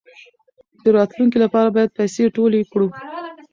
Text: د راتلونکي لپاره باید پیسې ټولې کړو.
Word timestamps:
د 0.83 0.85
راتلونکي 0.97 1.37
لپاره 1.45 1.67
باید 1.75 1.95
پیسې 1.97 2.23
ټولې 2.35 2.59
کړو. 2.71 2.87